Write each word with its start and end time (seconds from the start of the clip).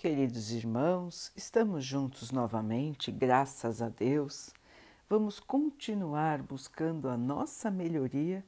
Queridos 0.00 0.50
irmãos, 0.50 1.30
estamos 1.36 1.84
juntos 1.84 2.30
novamente, 2.30 3.12
graças 3.12 3.82
a 3.82 3.90
Deus. 3.90 4.48
Vamos 5.06 5.38
continuar 5.38 6.40
buscando 6.40 7.06
a 7.06 7.18
nossa 7.18 7.70
melhoria, 7.70 8.42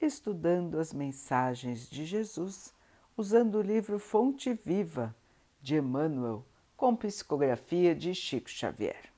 estudando 0.00 0.78
as 0.78 0.92
mensagens 0.92 1.90
de 1.90 2.04
Jesus, 2.04 2.72
usando 3.16 3.56
o 3.56 3.62
livro 3.62 3.98
Fonte 3.98 4.54
Viva 4.64 5.12
de 5.60 5.74
Emmanuel, 5.74 6.46
com 6.76 6.94
psicografia 6.94 7.96
de 7.96 8.14
Chico 8.14 8.48
Xavier. 8.48 9.12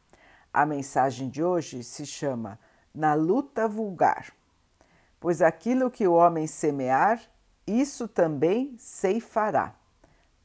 A 0.50 0.64
mensagem 0.64 1.28
de 1.28 1.44
hoje 1.44 1.84
se 1.84 2.06
chama 2.06 2.58
Na 2.94 3.12
Luta 3.12 3.68
Vulgar, 3.68 4.32
pois 5.20 5.42
aquilo 5.42 5.90
que 5.90 6.08
o 6.08 6.14
homem 6.14 6.46
semear, 6.46 7.20
isso 7.66 8.08
também 8.08 8.74
ceifará. 8.78 9.76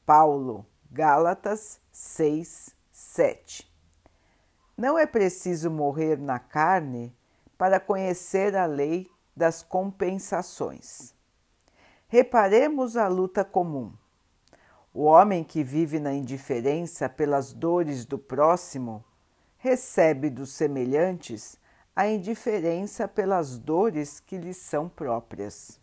Paulo 0.04 0.66
Gálatas 0.92 1.78
6, 1.92 2.74
7. 2.90 3.72
Não 4.76 4.98
é 4.98 5.06
preciso 5.06 5.70
morrer 5.70 6.18
na 6.18 6.40
carne 6.40 7.16
para 7.56 7.78
conhecer 7.78 8.56
a 8.56 8.66
lei 8.66 9.08
das 9.36 9.62
compensações. 9.62 11.14
Reparemos 12.08 12.96
a 12.96 13.06
luta 13.06 13.44
comum. 13.44 13.92
O 14.92 15.04
homem 15.04 15.44
que 15.44 15.62
vive 15.62 16.00
na 16.00 16.12
indiferença 16.12 17.08
pelas 17.08 17.52
dores 17.52 18.04
do 18.04 18.18
próximo 18.18 19.04
recebe 19.58 20.28
dos 20.28 20.50
semelhantes 20.50 21.56
a 21.94 22.08
indiferença 22.08 23.06
pelas 23.06 23.56
dores 23.56 24.18
que 24.18 24.36
lhes 24.36 24.56
são 24.56 24.88
próprias. 24.88 25.78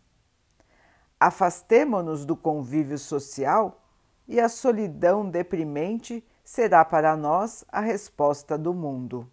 Afastemo-nos 1.18 2.26
do 2.26 2.36
convívio 2.36 2.98
social 2.98 3.87
e 4.28 4.38
a 4.38 4.48
solidão 4.48 5.28
deprimente 5.28 6.22
será 6.44 6.84
para 6.84 7.16
nós 7.16 7.64
a 7.72 7.80
resposta 7.80 8.58
do 8.58 8.74
mundo. 8.74 9.28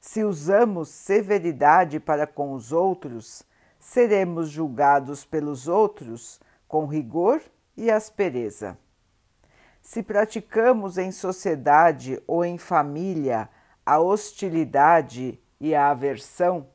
Se 0.00 0.24
usamos 0.24 0.88
severidade 0.88 2.00
para 2.00 2.26
com 2.26 2.52
os 2.52 2.72
outros, 2.72 3.42
seremos 3.78 4.48
julgados 4.48 5.24
pelos 5.24 5.68
outros 5.68 6.40
com 6.66 6.86
rigor 6.86 7.42
e 7.76 7.90
aspereza. 7.90 8.78
Se 9.80 10.02
praticamos 10.02 10.96
em 10.96 11.12
sociedade 11.12 12.22
ou 12.26 12.44
em 12.44 12.56
família 12.56 13.48
a 13.84 14.00
hostilidade 14.00 15.38
e 15.60 15.74
a 15.74 15.90
aversão, 15.90 16.68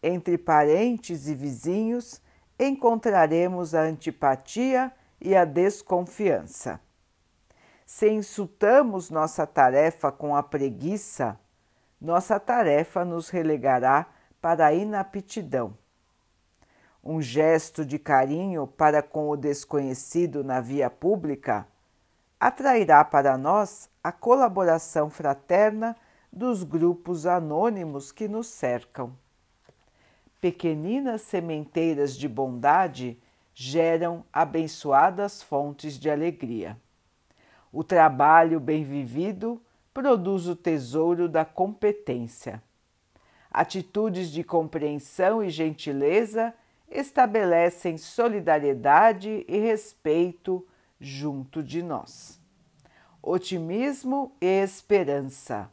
entre 0.00 0.38
parentes 0.38 1.26
e 1.26 1.34
vizinhos, 1.34 2.20
encontraremos 2.58 3.74
a 3.74 3.82
antipatia 3.82 4.92
e 5.22 5.36
a 5.36 5.44
desconfiança. 5.44 6.80
Se 7.86 8.10
insultamos 8.10 9.10
nossa 9.10 9.46
tarefa 9.46 10.10
com 10.10 10.34
a 10.34 10.42
preguiça, 10.42 11.38
nossa 12.00 12.40
tarefa 12.40 13.04
nos 13.04 13.28
relegará 13.28 14.06
para 14.40 14.66
a 14.66 14.74
inaptidão. 14.74 15.76
Um 17.04 17.22
gesto 17.22 17.84
de 17.84 17.98
carinho 17.98 18.66
para 18.66 19.02
com 19.02 19.28
o 19.28 19.36
desconhecido 19.36 20.42
na 20.42 20.60
via 20.60 20.90
pública 20.90 21.66
atrairá 22.40 23.04
para 23.04 23.38
nós 23.38 23.88
a 24.02 24.10
colaboração 24.10 25.08
fraterna 25.08 25.96
dos 26.32 26.64
grupos 26.64 27.26
anônimos 27.26 28.10
que 28.10 28.26
nos 28.26 28.48
cercam. 28.48 29.12
Pequeninas 30.40 31.22
sementeiras 31.22 32.16
de 32.16 32.28
bondade 32.28 33.21
geram 33.54 34.24
abençoadas 34.32 35.42
fontes 35.42 35.98
de 35.98 36.10
alegria. 36.10 36.76
O 37.72 37.82
trabalho 37.82 38.60
bem 38.60 38.84
vivido 38.84 39.60
produz 39.92 40.46
o 40.46 40.56
tesouro 40.56 41.28
da 41.28 41.44
competência. 41.44 42.62
Atitudes 43.50 44.30
de 44.30 44.42
compreensão 44.42 45.42
e 45.42 45.50
gentileza 45.50 46.54
estabelecem 46.90 47.96
solidariedade 47.96 49.44
e 49.48 49.58
respeito 49.58 50.66
junto 51.00 51.62
de 51.62 51.82
nós. 51.82 52.40
Otimismo 53.22 54.34
e 54.40 54.62
esperança, 54.62 55.70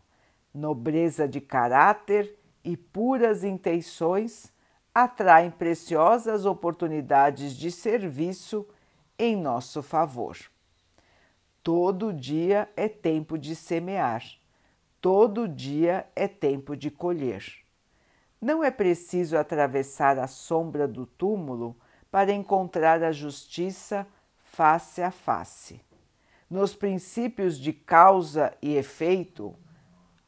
nobreza 0.54 1.28
de 1.28 1.42
caráter 1.42 2.38
e 2.64 2.76
puras 2.78 3.44
intenções 3.44 4.52
atraem 4.94 5.52
preciosas 5.52 6.46
oportunidades 6.46 7.56
de 7.56 7.72
serviço 7.72 8.68
em 9.18 9.36
nosso 9.36 9.82
favor. 9.82 10.38
Todo 11.62 12.14
dia 12.14 12.70
é 12.76 12.88
tempo 12.88 13.38
de 13.38 13.56
semear, 13.56 14.24
todo 15.02 15.48
dia 15.48 16.08
é 16.16 16.28
tempo 16.28 16.76
de 16.76 16.90
colher. 16.90 17.44
Não 18.42 18.64
é 18.64 18.72
preciso 18.72 19.38
atravessar 19.38 20.18
a 20.18 20.28
sombra 20.28 20.88
do 20.88 21.06
túmulo 21.06 21.76
para 22.10 22.32
encontrar 22.32 23.04
a 23.04 23.12
justiça 23.12 24.08
face 24.44 25.02
a 25.02 25.12
face. 25.12 25.82
Nos 26.50 26.74
princípios 26.74 27.60
de 27.60 27.72
causa 27.72 28.56
e 28.62 28.76
efeito, 28.76 29.56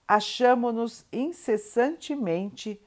achamo-nos 0.07 1.05
incessantemente 1.11 2.79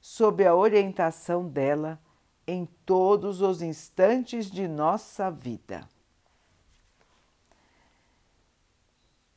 sob 0.00 0.46
a 0.46 0.54
orientação 0.54 1.46
dela 1.46 2.00
em 2.46 2.66
todos 2.86 3.40
os 3.40 3.62
instantes 3.62 4.50
de 4.50 4.66
nossa 4.66 5.30
vida. 5.30 5.88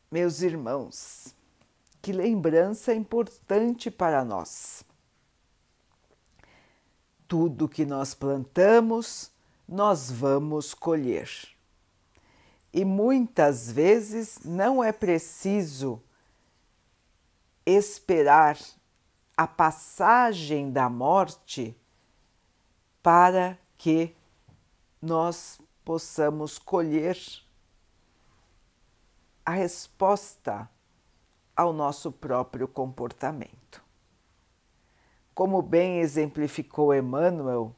Meus 0.10 0.42
irmãos, 0.42 1.36
que 2.02 2.12
lembrança 2.12 2.94
importante 2.94 3.90
para 3.90 4.24
nós. 4.24 4.84
Tudo 7.28 7.68
que 7.68 7.86
nós 7.86 8.14
plantamos, 8.14 9.32
nós 9.68 10.12
vamos 10.12 10.74
colher. 10.74 11.30
E 12.72 12.84
muitas 12.84 13.72
vezes 13.72 14.40
não 14.44 14.84
é 14.84 14.92
preciso 14.92 16.02
esperar 17.66 18.58
a 19.36 19.48
passagem 19.48 20.72
da 20.72 20.90
morte 20.90 21.76
para 23.02 23.58
que 23.78 24.16
nós 25.02 25.60
possamos 25.84 26.58
colher 26.58 27.18
a 29.46 29.52
resposta 29.52 30.70
ao 31.56 31.74
nosso 31.74 32.12
próprio 32.12 32.68
comportamento. 32.68 33.84
Como 35.34 35.62
bem 35.62 36.00
exemplificou 36.00 36.94
Emmanuel, 36.94 37.76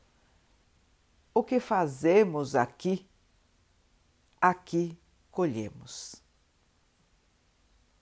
o 1.34 1.44
que 1.44 1.60
fazemos 1.60 2.56
aqui, 2.56 3.08
aqui 4.40 4.98
colhemos. 5.32 6.22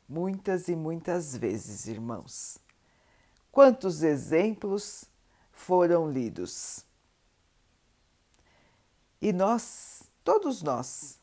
Muitas 0.10 0.68
e 0.68 0.76
muitas 0.76 1.36
vezes, 1.36 1.88
irmãos. 1.88 2.63
Quantos 3.54 4.02
exemplos 4.02 5.06
foram 5.52 6.10
lidos? 6.10 6.84
E 9.22 9.32
nós, 9.32 10.02
todos 10.24 10.64
nós, 10.64 11.20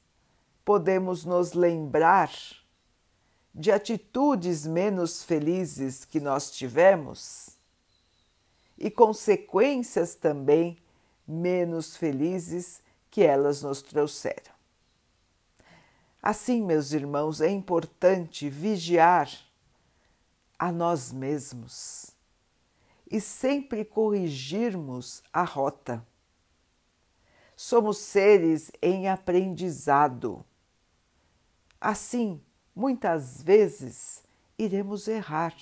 podemos 0.65 1.25
nos 1.25 1.55
lembrar 1.55 2.31
de 3.53 3.73
atitudes 3.73 4.65
menos 4.65 5.25
felizes 5.25 6.05
que 6.05 6.21
nós 6.21 6.53
tivemos 6.53 7.59
e 8.79 8.89
consequências 8.93 10.15
também 10.15 10.79
menos 11.27 11.97
felizes 11.97 12.81
que 13.11 13.25
elas 13.25 13.61
nos 13.61 13.83
trouxeram. 13.83 14.55
Assim, 16.23 16.63
meus 16.63 16.93
irmãos, 16.93 17.41
é 17.41 17.51
importante 17.51 18.49
vigiar 18.49 19.29
a 20.57 20.71
nós 20.71 21.11
mesmos 21.11 22.20
e 23.11 23.21
sempre 23.21 23.85
corrigirmos 23.85 25.23
a 25.33 25.43
rota. 25.43 26.07
Somos 27.57 27.99
seres 27.99 28.71
em 28.81 29.09
aprendizado. 29.09 30.45
Assim, 31.81 32.41
muitas 32.75 33.43
vezes 33.43 34.23
iremos 34.57 35.09
errar. 35.09 35.55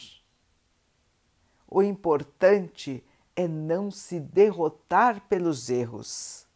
O 1.67 1.83
importante 1.83 3.03
é 3.35 3.49
não 3.49 3.91
se 3.91 4.21
derrotar 4.21 5.23
pelos 5.29 5.71
erros. 5.71 6.47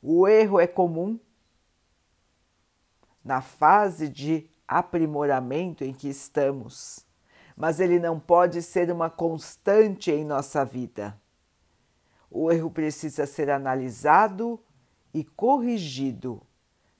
O 0.00 0.26
erro 0.26 0.58
é 0.58 0.66
comum. 0.66 1.18
Na 3.24 3.40
fase 3.40 4.08
de 4.08 4.48
aprimoramento 4.66 5.84
em 5.84 5.92
que 5.92 6.08
estamos 6.08 7.04
mas 7.56 7.80
ele 7.80 7.98
não 7.98 8.18
pode 8.18 8.62
ser 8.62 8.90
uma 8.90 9.10
constante 9.10 10.10
em 10.10 10.24
nossa 10.24 10.64
vida. 10.64 11.18
O 12.30 12.50
erro 12.50 12.70
precisa 12.70 13.26
ser 13.26 13.50
analisado 13.50 14.58
e 15.12 15.22
corrigido 15.22 16.40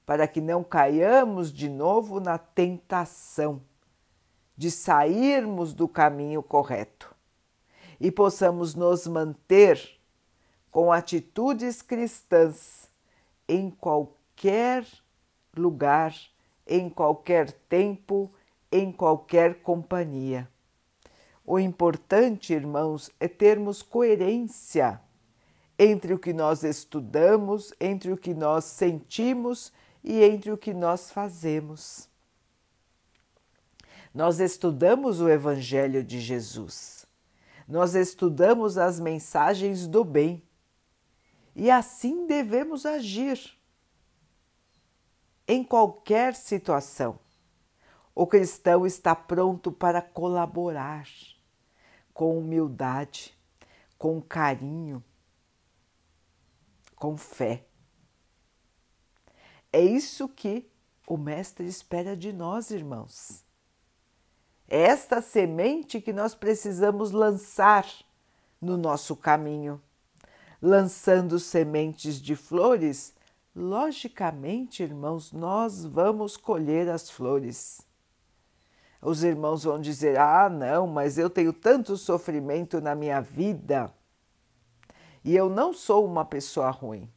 para 0.05 0.27
que 0.27 0.41
não 0.41 0.63
caiamos 0.63 1.51
de 1.51 1.69
novo 1.69 2.19
na 2.19 2.37
tentação 2.37 3.61
de 4.55 4.69
sairmos 4.69 5.73
do 5.73 5.87
caminho 5.87 6.43
correto 6.43 7.13
e 7.99 8.11
possamos 8.11 8.75
nos 8.75 9.07
manter 9.07 9.79
com 10.69 10.91
atitudes 10.91 11.81
cristãs 11.81 12.89
em 13.47 13.69
qualquer 13.69 14.85
lugar, 15.55 16.13
em 16.67 16.89
qualquer 16.89 17.51
tempo, 17.69 18.31
em 18.73 18.91
qualquer 18.91 19.61
companhia. 19.61 20.49
O 21.45 21.59
importante, 21.59 22.53
irmãos, 22.53 23.11
é 23.19 23.27
termos 23.27 23.83
coerência 23.83 24.99
entre 25.77 26.13
o 26.13 26.19
que 26.19 26.33
nós 26.33 26.63
estudamos, 26.63 27.71
entre 27.79 28.11
o 28.11 28.17
que 28.17 28.33
nós 28.33 28.65
sentimos 28.65 29.71
e 30.03 30.23
entre 30.23 30.51
o 30.51 30.57
que 30.57 30.73
nós 30.73 31.11
fazemos. 31.11 32.09
Nós 34.11 34.39
estudamos 34.39 35.21
o 35.21 35.29
Evangelho 35.29 36.03
de 36.03 36.19
Jesus, 36.19 37.05
nós 37.67 37.93
estudamos 37.93 38.77
as 38.77 38.99
mensagens 38.99 39.85
do 39.87 40.03
bem 40.03 40.41
e 41.55 41.69
assim 41.69 42.25
devemos 42.25 42.85
agir 42.85 43.39
em 45.47 45.63
qualquer 45.63 46.33
situação. 46.33 47.22
O 48.15 48.27
cristão 48.27 48.85
está 48.85 49.15
pronto 49.15 49.71
para 49.71 50.01
colaborar 50.01 51.07
com 52.13 52.37
humildade, 52.37 53.35
com 53.97 54.21
carinho, 54.21 55.03
com 56.95 57.17
fé. 57.17 57.65
É 59.71 59.81
isso 59.81 60.29
que 60.29 60.69
o 61.07 61.17
Mestre 61.17 61.65
espera 61.65 62.15
de 62.15 62.31
nós, 62.31 62.69
irmãos. 62.69 63.43
É 64.67 64.83
esta 64.83 65.21
semente 65.21 65.99
que 65.99 66.13
nós 66.13 66.35
precisamos 66.35 67.11
lançar 67.11 67.85
no 68.61 68.77
nosso 68.77 69.15
caminho. 69.15 69.81
Lançando 70.61 71.39
sementes 71.39 72.21
de 72.21 72.35
flores, 72.35 73.13
logicamente, 73.55 74.83
irmãos, 74.83 75.31
nós 75.31 75.83
vamos 75.83 76.37
colher 76.37 76.87
as 76.89 77.09
flores. 77.09 77.81
Os 79.03 79.23
irmãos 79.23 79.63
vão 79.65 79.79
dizer: 79.79 80.17
Ah, 80.17 80.49
não, 80.49 80.87
mas 80.87 81.17
eu 81.17 81.29
tenho 81.29 81.51
tanto 81.51 81.97
sofrimento 81.97 82.79
na 82.79 82.95
minha 82.95 83.19
vida 83.19 83.93
e 85.23 85.35
eu 85.35 85.49
não 85.49 85.73
sou 85.73 86.05
uma 86.05 86.25
pessoa 86.25 86.69
ruim. 86.69 87.09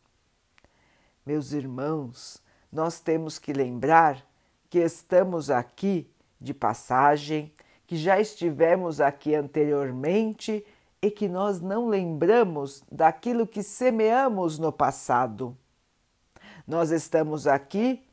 Meus 1.25 1.53
irmãos, 1.53 2.43
nós 2.73 3.01
temos 3.01 3.39
que 3.39 3.53
lembrar 3.53 4.25
que 4.69 4.79
estamos 4.79 5.51
aqui 5.51 6.09
de 6.41 6.53
passagem, 6.53 7.53
que 7.87 7.97
já 7.97 8.21
estivemos 8.21 9.01
aqui 9.01 9.35
anteriormente 9.35 10.65
e 11.01 11.11
que 11.11 11.29
nós 11.29 11.61
não 11.61 11.89
lembramos 11.89 12.83
daquilo 12.91 13.47
que 13.47 13.63
semeamos 13.63 14.59
no 14.59 14.73
passado. 14.73 15.57
Nós 16.67 16.91
estamos 16.91 17.47
aqui 17.47 18.05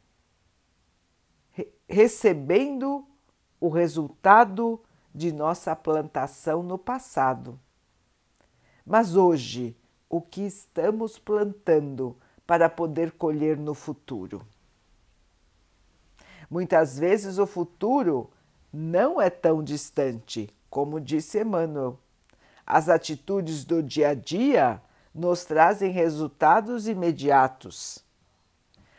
recebendo 1.88 3.06
o 3.64 3.70
resultado 3.70 4.78
de 5.16 5.32
nossa 5.32 5.74
plantação 5.74 6.62
no 6.62 6.78
passado. 6.78 7.58
Mas 8.86 9.16
hoje, 9.16 9.74
o 10.10 10.20
que 10.20 10.42
estamos 10.42 11.18
plantando 11.18 12.18
para 12.46 12.68
poder 12.68 13.14
colher 13.14 13.58
no 13.58 13.74
futuro? 13.74 14.46
Muitas 16.50 17.00
vezes 17.00 17.38
o 17.38 17.48
futuro 17.48 18.30
não 18.72 19.22
é 19.22 19.30
tão 19.30 19.64
distante, 19.64 20.54
como 20.70 21.00
disse 21.00 21.40
Emmanuel. 21.40 21.98
As 22.68 22.90
atitudes 22.90 23.64
do 23.64 23.82
dia 23.82 24.10
a 24.10 24.14
dia 24.14 24.82
nos 25.16 25.46
trazem 25.46 25.90
resultados 25.90 26.86
imediatos. 26.86 28.04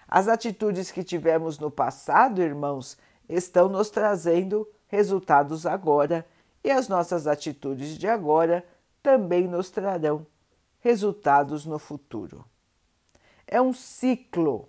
As 0.08 0.26
atitudes 0.26 0.90
que 0.90 1.04
tivemos 1.04 1.58
no 1.58 1.70
passado, 1.70 2.40
irmãos, 2.40 2.96
estão 3.28 3.68
nos 3.68 3.90
trazendo 3.90 4.68
resultados 4.86 5.66
agora 5.66 6.26
e 6.62 6.70
as 6.70 6.88
nossas 6.88 7.26
atitudes 7.26 7.98
de 7.98 8.06
agora 8.06 8.64
também 9.02 9.46
nos 9.46 9.70
trarão 9.70 10.26
resultados 10.80 11.64
no 11.64 11.78
futuro. 11.78 12.44
É 13.46 13.60
um 13.60 13.72
ciclo 13.72 14.68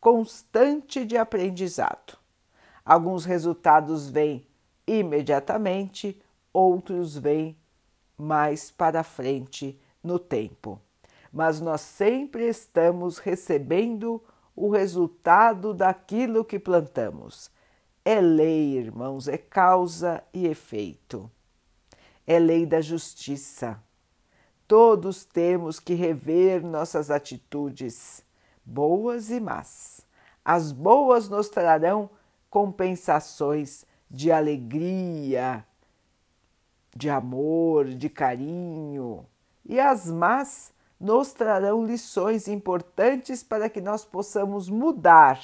constante 0.00 1.04
de 1.04 1.16
aprendizado. 1.16 2.18
Alguns 2.84 3.24
resultados 3.24 4.08
vêm 4.08 4.46
imediatamente, 4.86 6.20
outros 6.52 7.16
vêm 7.16 7.56
mais 8.16 8.70
para 8.70 9.02
frente 9.02 9.80
no 10.02 10.18
tempo. 10.18 10.80
Mas 11.32 11.60
nós 11.60 11.80
sempre 11.80 12.46
estamos 12.46 13.18
recebendo 13.18 14.22
o 14.54 14.70
resultado 14.70 15.74
daquilo 15.74 16.44
que 16.44 16.58
plantamos. 16.58 17.50
É 18.04 18.20
lei, 18.20 18.76
irmãos, 18.76 19.28
é 19.28 19.38
causa 19.38 20.22
e 20.30 20.46
efeito. 20.46 21.30
É 22.26 22.38
lei 22.38 22.66
da 22.66 22.82
justiça. 22.82 23.82
Todos 24.68 25.24
temos 25.24 25.80
que 25.80 25.94
rever 25.94 26.62
nossas 26.62 27.10
atitudes, 27.10 28.22
boas 28.62 29.30
e 29.30 29.40
más. 29.40 30.02
As 30.44 30.70
boas 30.70 31.30
nos 31.30 31.48
trarão 31.48 32.10
compensações 32.50 33.86
de 34.10 34.30
alegria, 34.30 35.64
de 36.94 37.08
amor, 37.08 37.86
de 37.86 38.10
carinho, 38.10 39.26
e 39.64 39.80
as 39.80 40.06
más 40.10 40.74
nos 41.00 41.32
trarão 41.32 41.86
lições 41.86 42.48
importantes 42.48 43.42
para 43.42 43.70
que 43.70 43.80
nós 43.80 44.04
possamos 44.04 44.68
mudar 44.68 45.40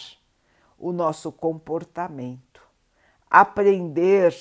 o 0.81 0.91
nosso 0.91 1.31
comportamento, 1.31 2.61
aprender 3.31 4.35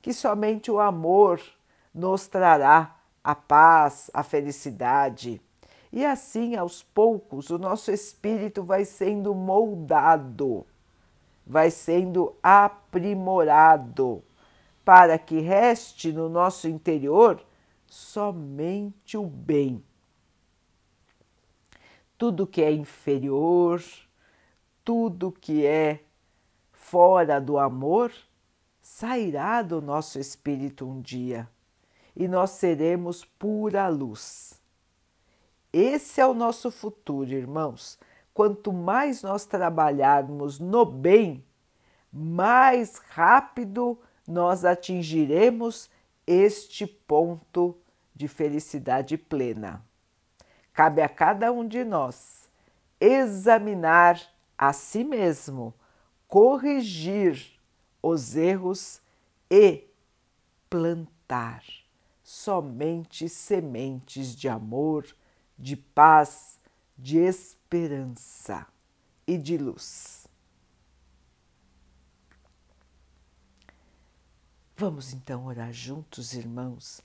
que 0.00 0.12
somente 0.12 0.70
o 0.70 0.78
amor 0.78 1.40
nos 1.92 2.28
trará 2.28 2.96
a 3.24 3.34
paz, 3.34 4.10
a 4.14 4.22
felicidade. 4.22 5.42
E 5.92 6.06
assim, 6.06 6.54
aos 6.54 6.82
poucos, 6.82 7.50
o 7.50 7.58
nosso 7.58 7.90
espírito 7.90 8.62
vai 8.62 8.84
sendo 8.84 9.34
moldado 9.34 10.64
vai 11.50 11.68
sendo 11.68 12.36
aprimorado 12.40 14.22
para 14.84 15.18
que 15.18 15.40
reste 15.40 16.12
no 16.12 16.28
nosso 16.28 16.68
interior 16.68 17.44
somente 17.88 19.16
o 19.16 19.26
bem. 19.26 19.82
Tudo 22.16 22.46
que 22.46 22.62
é 22.62 22.70
inferior, 22.70 23.82
tudo 24.90 25.30
que 25.30 25.64
é 25.64 26.00
fora 26.72 27.40
do 27.40 27.60
amor, 27.60 28.12
sairá 28.82 29.62
do 29.62 29.80
nosso 29.80 30.18
espírito 30.18 30.84
um 30.84 31.00
dia 31.00 31.48
e 32.16 32.26
nós 32.26 32.50
seremos 32.50 33.24
pura 33.24 33.86
luz. 33.86 34.60
Esse 35.72 36.20
é 36.20 36.26
o 36.26 36.34
nosso 36.34 36.72
futuro, 36.72 37.30
irmãos 37.30 37.96
quanto 38.34 38.72
mais 38.72 39.22
nós 39.22 39.44
trabalharmos 39.44 40.58
no 40.58 40.84
bem, 40.84 41.44
mais 42.12 42.96
rápido 43.10 43.96
nós 44.26 44.64
atingiremos 44.64 45.88
este 46.26 46.86
ponto 46.86 47.76
de 48.12 48.26
felicidade 48.26 49.16
plena. 49.16 49.84
Cabe 50.72 51.00
a 51.00 51.08
cada 51.08 51.52
um 51.52 51.68
de 51.68 51.84
nós 51.84 52.48
examinar 53.00 54.20
a 54.62 54.74
si 54.74 55.02
mesmo, 55.02 55.72
corrigir 56.28 57.58
os 58.02 58.36
erros 58.36 59.00
e 59.50 59.88
plantar 60.68 61.64
somente 62.22 63.26
sementes 63.26 64.36
de 64.36 64.50
amor, 64.50 65.06
de 65.58 65.76
paz, 65.76 66.60
de 66.94 67.16
esperança 67.16 68.66
e 69.26 69.38
de 69.38 69.56
luz. 69.56 70.28
Vamos 74.76 75.14
então 75.14 75.46
orar 75.46 75.72
juntos, 75.72 76.34
irmãos, 76.34 77.00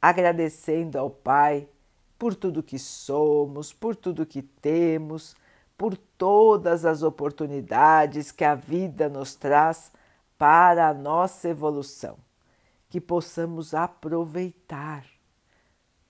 agradecendo 0.00 0.96
ao 0.96 1.10
Pai 1.10 1.68
por 2.16 2.36
tudo 2.36 2.62
que 2.62 2.78
somos, 2.78 3.72
por 3.72 3.96
tudo 3.96 4.24
que 4.24 4.42
temos, 4.42 5.34
por 5.80 5.96
todas 5.96 6.84
as 6.84 7.02
oportunidades 7.02 8.30
que 8.30 8.44
a 8.44 8.54
vida 8.54 9.08
nos 9.08 9.34
traz 9.34 9.90
para 10.36 10.88
a 10.88 10.92
nossa 10.92 11.48
evolução, 11.48 12.18
que 12.90 13.00
possamos 13.00 13.72
aproveitar, 13.72 15.06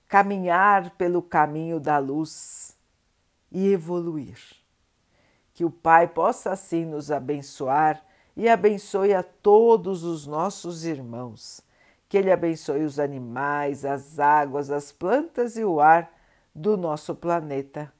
caminhar 0.09 0.91
pelo 0.97 1.23
caminho 1.23 1.79
da 1.79 1.99
luz 1.99 2.77
e 3.49 3.69
evoluir. 3.73 4.41
Que 5.55 5.65
o 5.65 5.71
Pai 5.71 6.09
possa 6.09 6.51
assim 6.51 6.85
nos 6.85 7.13
abençoar 7.13 8.05
e 8.37 8.49
abençoe 8.49 9.15
a 9.15 9.23
todos 9.23 10.03
os 10.03 10.27
nossos 10.27 10.85
irmãos. 10.85 11.61
Que 12.09 12.19
Ele 12.19 12.33
abençoe 12.33 12.83
os 12.83 12.99
animais, 12.99 13.85
as 13.85 14.19
águas, 14.19 14.69
as 14.69 14.91
plantas 14.91 15.57
e 15.57 15.65
o 15.65 15.81
ar 15.81 16.13
do 16.53 16.77
nosso 16.77 17.15
planeta. 17.15 18.00